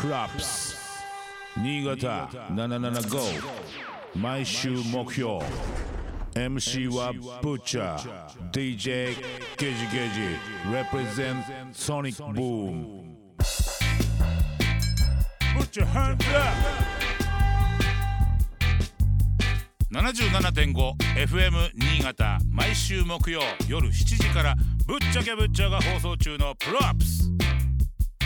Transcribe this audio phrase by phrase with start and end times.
[0.00, 0.76] プラップス
[1.56, 3.42] 新潟775
[4.14, 5.40] 毎週目標
[6.34, 9.16] MC はブッチャー DJ
[9.56, 10.20] ゲジゲジ
[10.70, 11.42] represent
[11.72, 13.16] Sonic Boom.
[15.56, 16.88] Put your hands up.
[19.90, 24.54] 77.5FM 新潟毎週木曜夜7時から
[24.86, 27.28] ぶっちゃけぶっちゃが放送中のプロアップス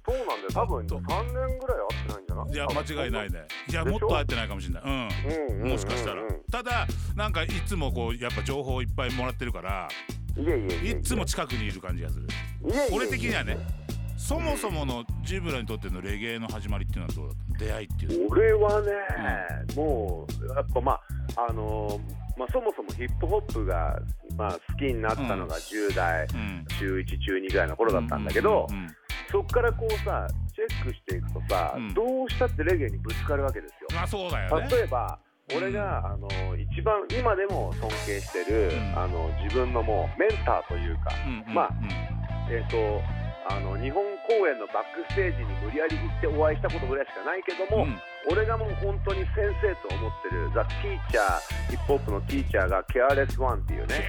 [0.06, 0.50] そうなんだよ。
[0.54, 0.96] 多分ほんと。
[0.98, 2.52] 3年ぐらい会ってないんじゃない？
[2.52, 3.40] いや間違いないね。
[3.40, 4.84] ねいやもっと会ってないかもしれない。
[4.84, 4.92] うん。
[4.92, 5.70] うんうんうんうん。
[5.70, 6.22] もしかしたら。
[6.52, 9.88] ただなんかいつもこうやっぱ情報をいっぱいもらってるから
[10.84, 12.28] いつも近くにいる感じがする。
[12.92, 13.58] 俺的にはね
[14.18, 18.28] そもそものジブラにとってのレゲエの始まりっていうのはどうだった出会いっていう。
[18.30, 18.92] 俺はね、
[19.76, 21.02] もうやっぱまあ
[21.38, 22.00] あのー
[22.38, 24.00] まあ、そもそもヒップホップが、
[24.38, 26.66] まあ、好きになったのが10代、うん。
[26.80, 28.88] 中1中2ぐらいの頃だったんだけど、うんうん
[29.30, 30.26] そっからこうさ
[30.56, 31.94] チェックしていくとさ、うん。
[31.94, 33.88] どうしたってレゲエにぶつかるわけですよ。
[33.94, 34.68] まあそうだよね。
[34.72, 35.20] 例えば
[35.54, 38.98] 俺が、あの一番今でも尊敬してる、うん。
[38.98, 41.54] あの自分のもうメンターというか、うんうん。
[41.54, 41.70] まあ
[42.50, 42.78] えっ、と
[43.50, 47.96] あの日本公演のバックステージに無理やり行ってお会いしたことぐらいしかないけども、うん。
[48.30, 54.04] 俺がもう本当に先生と思ってるザ・ティーチャーヒップホップのティーチャーがケアレスワンっていうね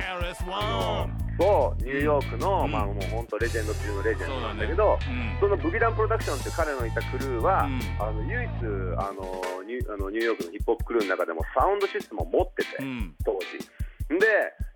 [1.78, 2.72] うニューヨークの、うん。
[2.72, 4.66] まあもう本当レジェンド中のレジェンドなんだ。
[4.66, 5.38] けどうん。
[5.40, 7.80] そのブギランプロダクションって彼のいたクルーは、うん。
[8.02, 8.50] あの唯一
[8.98, 13.14] あのニュあのニューヨークのヒップホップクルーの中でもサウンドシステムを持ってて、うん。
[13.24, 13.58] 当時。
[14.18, 14.26] で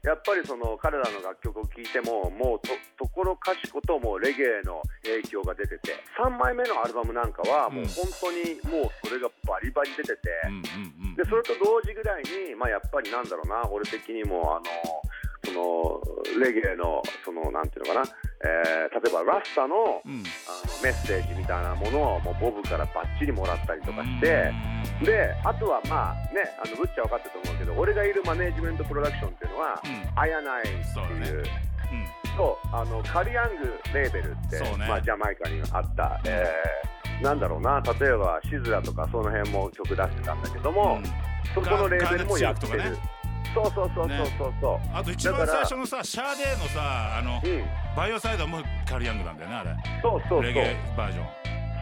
[0.03, 10.31] やっぱりその彼らの楽曲を聴いてももうとところかしこともうレゲエの影響が出てて3枚目のアルバムなんかはもう本当にもうそれがバリバリ出てて、
[11.17, 14.67] でそれと同時ぐらいに、まあ、やっぱりなんだろうな俺的にもあの
[15.45, 16.01] その
[16.41, 18.11] レゲエのそのなんていうのかな、
[18.43, 20.23] えー例えばラスタのうん。
[20.51, 24.53] あのメッセージみたいなものをもうボブからバッチリもらったりとかして。
[25.05, 30.19] であとはまあねあのブッチャー分かってると思うけど俺がいるマネージメントプロダクションっていうのは、うん。
[30.19, 31.51] アヤナイっていうね。
[32.37, 34.87] そうあのカリアングレーベルって、ね。
[34.89, 41.05] まあ、ジャマイカにあった、えーなんだろうな例えばシズラとかその辺も曲出してたんだけども、うん。
[41.55, 42.99] そこのレーベルもやってる、
[43.55, 47.65] そうそうそうそうそうそう、あと一番最初のさシャーデーのさあのうん。
[47.95, 49.77] By Your Side もカリヤングなんだよねあれ。
[50.01, 50.43] そうそうそう。
[50.43, 51.27] レゲエバージョン。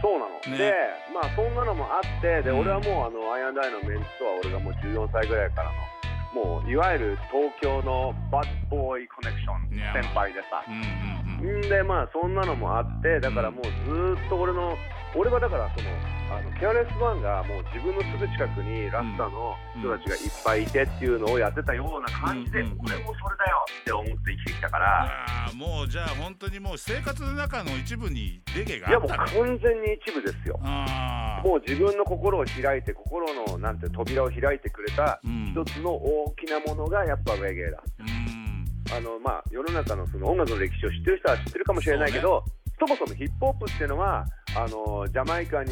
[0.02, 0.58] そうなの、ね。
[0.58, 0.74] で
[1.14, 2.58] まあそんなのもあってで、うん。
[2.60, 5.90] 俺はもうあの I and I のメンツとは俺がもう14歳ぐらいからの
[6.32, 11.58] もういわゆる東京のバッドボーイコネクション先輩でさ、うんうんうん。
[11.58, 14.76] んでまあそんなのもあってだからもうずーっと俺の
[15.16, 15.90] 俺はだからその
[16.30, 22.66] あの KRS-One がもう自分のすぐ近くにラスタの人たちがいっぱいいてっていうのをやってたような感じで、うん。
[22.66, 29.44] うんうん俺もそれだよって思って生きてきたから、もうじゃあ本当にもう生活の中の一部にレゲエいやもう完全
[29.82, 30.58] に一部ですよ。
[30.58, 35.52] もう自分の心を開いて心のなんて扉を開いてくれたうん。
[35.52, 37.82] 一つの大きなものがやっぱレゲエだ。
[37.98, 38.96] うん。
[38.96, 42.44] あのまあ世の中のその音楽の歴史を知ってる人は知ってるかもしれないけど、
[42.80, 44.24] そもそもヒップホップっていうのは
[44.56, 45.70] あのジャマイカに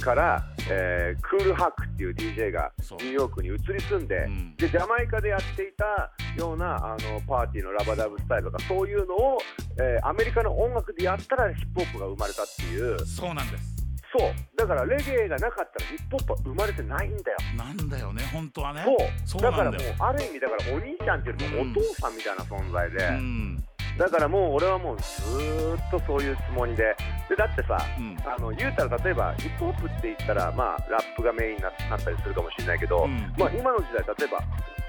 [0.00, 4.56] から、えークールハックっていう DJ がニューヨークに移り住んで、うん。
[4.56, 9.38] でジャマイカでやっていたようなあのパーティーのラバダブスタイルとかそういうのを、
[9.80, 13.06] えーアメリカの音楽でやったらヒップホップが生まれたっていう。
[13.06, 13.72] そうなんです。
[14.16, 14.30] そう。
[14.58, 17.38] だからレゲエがなかったらヒップホップは生まれてないんだよ。
[17.56, 18.84] なんだよね本当はね。
[19.24, 19.42] そう。
[19.42, 23.64] だからもうある意味だからお兄ちゃんっていうよりもお父さんみたいな存在で、うん
[23.98, 26.96] だからもう俺はもうずーっとそういうつもりで。
[27.28, 28.16] でだってさうん。
[28.24, 33.32] あの言うたら例えばヒップホップって言ったらまあラップがメインにななったりするかもしれないけど、うん。
[33.38, 34.44] まあ、今の時代例えば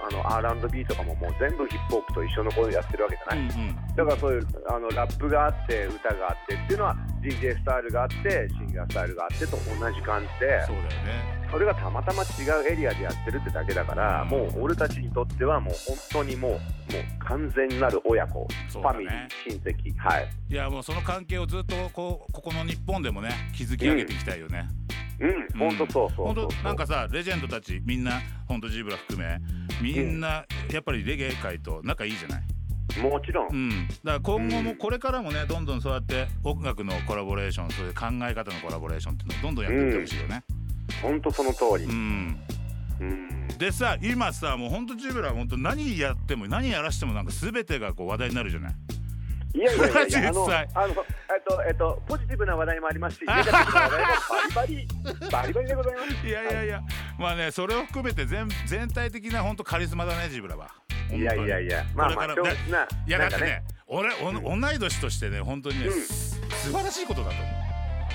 [0.05, 3.75] あの R&B とかももう全部ヒップホップと一緒のことやってるわけじゃない、うんうん。
[3.95, 10.63] だからそういうあのラップがあって歌があってっていうのは DJ スタイルがあってシンガースタイルがあってと同じ感じで。
[10.67, 11.43] そうだよね。
[11.51, 12.25] それがたまたま違
[12.65, 14.29] うエリアでやってるってだけだから、うん。
[14.29, 16.59] もう俺たちにとってはもう本当にもうもう
[17.19, 19.97] 完全なる親子、ファミリー親戚。
[19.97, 20.29] はい。
[20.49, 24.67] いやもうその関係をずっとこうここの日本でもね築き上げていきたいよね、
[25.19, 25.59] うん。
[25.59, 26.47] 本当そうそう本そう。
[26.49, 29.39] 当なんかさレジェンドたちみんな本当ジブラ含め
[29.81, 32.43] みんなやっぱりレゲエ界と仲いいじゃない
[33.01, 40.43] もちろん、うん、だから今後もこれからもねどんどんそうやって音楽のコラボレーションそういう考え方のコラボレーションっていうのをどんどんやっていってほしいよね。
[41.01, 41.85] 本当その通り。
[41.85, 42.39] う、ん。
[42.99, 43.47] うん。
[43.57, 48.73] でさ今さもうほんとジブラ本当何やっても何やらしてもなんか全てがこう話題になるじゃない？
[49.55, 54.07] いやいやいやいや あのあのえっとえっとポジティブな話題もありますし ネガティブな話題も
[54.55, 56.27] バリバリバリバリでございます。
[56.27, 56.81] いやいやいや。
[57.19, 60.71] まあねそれを含めて全全体的な本当カリスマだねジブラは。
[61.17, 61.83] いやいやいや。
[61.95, 67.43] まあまあいやだってね俺お同い年としてね本当にね、素晴らしいことだと思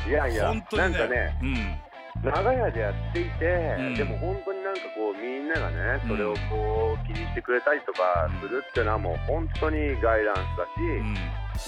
[0.07, 0.11] う。
[0.11, 1.39] いやいや本当にね。
[1.43, 1.79] うん。
[2.25, 3.95] 長屋でやっていて、うん。
[3.95, 11.15] でも本当になんかこうみんながねそれをこう気にしてくれたりとかするっていうのはもう本当にガイダンスだし、うん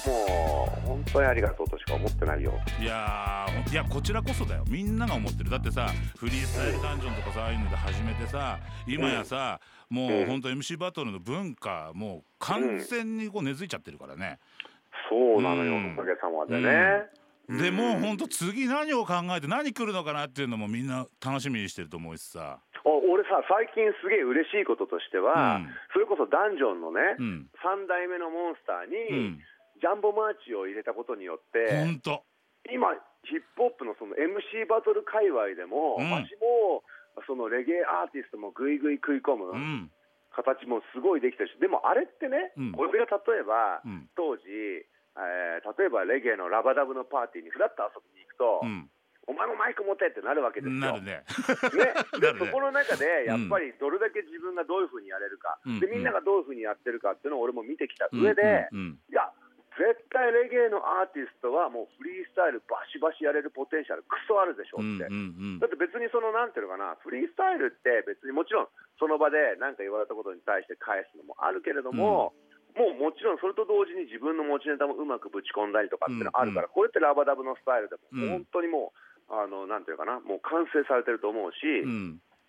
[0.06, 2.52] もう本当にありがとうとしか思ってないよ。
[2.80, 4.64] いやいやこちらこそだよ。
[4.68, 5.50] みんなが思ってる。
[5.50, 10.26] だってさフリースタイルダンジョンとかさああいうので始めてさ今やさ、もううん。
[10.26, 14.38] ほんと MC バトルの文化もう完全にこう根付いちゃってるからね、
[15.08, 15.94] そうなのよ、うん。
[15.94, 17.06] おかげさまでね。
[17.48, 22.60] でもうほんと次何を考えて何来るのかなっていうのもみんな楽しみにしてると思うしさ。
[22.84, 25.68] お俺さ最近すげえ嬉しいこととしては、うん。
[25.92, 27.50] それこそダンジョンのね、うん。
[27.58, 29.40] 3代目のモンスターうに、ん
[29.80, 32.22] ジャンボマーチを入れたことによって、ほんと。
[32.68, 32.92] 今
[33.24, 36.10] ヒップホップのその MC バトル界隈でも、うん。
[36.10, 36.84] 私も
[37.26, 39.90] そのレゲエアーティストもぐいぐい食い込むうん。
[40.30, 42.72] 形もすごいできてるしでもあれってね、うん。
[42.76, 44.08] 俺が例えば、うん。
[44.16, 44.44] 当時、
[45.16, 48.88] えー例えばレゲエのラバダブのパーティーにフラッと遊びに行くと、うん。
[49.26, 50.80] お前もマイク持てってなるわけですよ。
[50.80, 51.22] なるね。
[51.22, 51.22] ね、
[52.18, 52.32] ね。
[52.32, 55.80] でそこの中でやっぱりどれだけ自分がどういうふうにやれるか、うん。
[55.80, 58.68] でみんながどういうふうにやってるかっていうのを俺も見てきた上で、
[59.80, 72.36] 絶対レゲエのアーティストはもうフリースタイルバシバシやれるポテンシャルクソあるでしょうんって、うんうんだって別にそのなんていうのかなフリースタイルって別にもちろんその場で何か言われたことに対して返すのもあるけれども、
[72.76, 78.44] もうもちろんそれと同時に自分の持ちネタもうまくぶち込んだりとかっていうのあるから、これってラバダブのスタイルでも、うん。
[78.44, 78.92] 本当にも
[79.32, 81.64] うあのなんていうかなもう完成されてると思うし、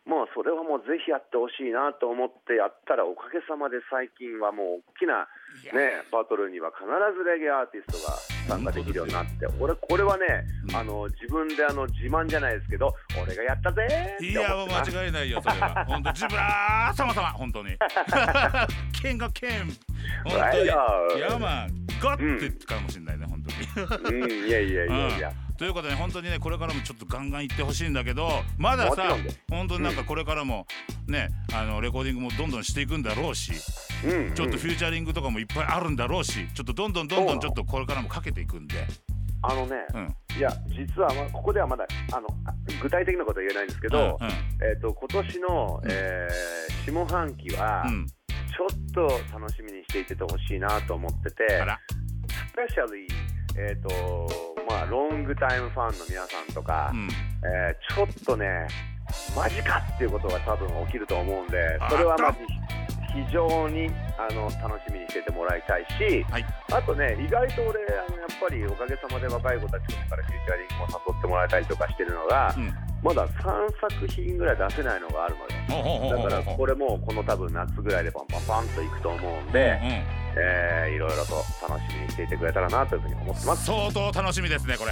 [0.05, 5.29] うんまあそれはもうぜひやってほしいなと思ってやったらおかげさまで最近はもう大きな、
[5.77, 8.17] ね、バトルには必ずレゲエアーティストが
[8.57, 10.25] 参加できるようになって俺これはね、
[10.69, 10.75] うん。
[10.75, 15.85] あの自分であの自慢じゃないですけど俺がやったぜーっていや間違いないよそれは。
[15.85, 17.77] 本当ジブラー様様本当に。
[19.01, 19.65] 剣が剣
[20.25, 20.67] 本当に。
[20.67, 24.23] ヤマンゴッってかもしれないね本当に。
[24.23, 29.15] うんいやいやいやいや、ということで本当にねこれからもちょっとガンガン行ってほしいんだけどまださ
[29.47, 30.65] 本当になんかこれからも
[31.05, 33.51] ねあのレコーディングもどんどんしていくんだろうし
[34.03, 38.87] うんちょっとフューチャリングとかもいっぱいあるんだろうしちょっとどんどんどんどんちょっとこれからもかけていくんで。
[39.43, 40.15] あのね、うん。
[40.37, 42.27] いや実はまあここではまだあの
[42.81, 44.27] 具体的なことは言えないんですけど、うん
[44.67, 48.07] えっ、と今年の、えー下半期は、うん。
[48.07, 49.01] ちょっと
[49.31, 51.47] 楽しみにしていててほしいなと思ってて、
[52.27, 57.09] スペシャリー、えーとまあ、ロングタイムファンの皆さんとか、うん。
[57.43, 58.67] えーちょっとね、
[59.35, 62.39] マジかっていうことが多分起きると思うんであ、それはまず
[63.13, 66.45] 非常にあの楽しみにしててもらいたいし、はい。
[66.71, 72.73] あとね、意外と俺、あのやっぱりおかげさまで若い子たちからフューチャリングも誘ってもらえたりとかしてるのが、うん。
[73.03, 75.47] まだ3作品ぐらい出せないのがあるのよ。
[75.69, 76.29] ほうほうほうほう。
[76.29, 80.03] だからこれもこの多分夏ぐらいでパンパンパンといくと思うんで、
[80.37, 83.65] えーいろいろと楽しみにしていてくれたらなというふうに思ってます。
[83.65, 84.91] 相当楽しみですねこれ。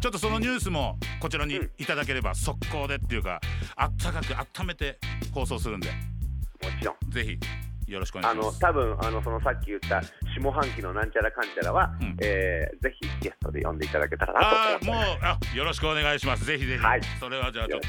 [0.00, 1.70] ちょっとそのニュースもこちらにうん。
[1.78, 3.40] いただければ速攻でっていうか
[3.76, 4.98] あったかく温めて
[5.32, 5.88] 放送するんで。
[5.90, 5.94] も
[6.78, 7.10] ちろん。
[7.10, 7.38] ぜひ
[7.90, 8.60] よろしくお願あのいします。
[8.60, 10.02] 多分あのそのさっき言った
[10.38, 12.16] 下半期のなんちゃらかんちゃらは、うん。
[12.20, 14.40] えーぜひゲストで呼んでいただけたらな
[14.78, 15.18] と思ああもう。
[15.22, 16.44] あよろしくお願いします。
[16.44, 17.00] ぜひぜひ、はい。
[17.20, 17.86] それはじゃあちょっと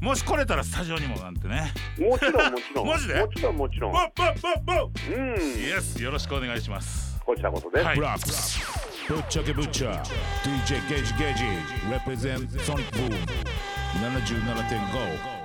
[0.00, 3.14] もし来れたらスタジオにもなんてねもちろんもちろん マジで？
[3.20, 3.92] もちろんもちろん。
[3.92, 5.60] ボッボッボッボッうん。
[5.60, 7.84] イエスよろしくお願いしますこちらこそです。
[7.84, 8.78] はい Props.
[9.08, 10.02] Butcher ke Butcher.
[10.44, 11.44] DJ Gage Gage.
[11.90, 13.10] Represent Sonic Boom.
[14.00, 15.37] 77.5